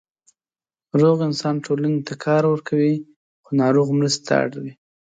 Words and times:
روغ 1.01 1.17
انسان 1.29 1.55
ټولنې 1.65 1.99
ته 2.07 2.13
کار 2.25 2.43
ورکوي، 2.47 2.95
خو 3.43 3.49
ناروغ 3.61 3.87
مرستې 3.99 4.21
ته 4.27 4.33
اړ 4.43 4.51
وي. 4.63 4.73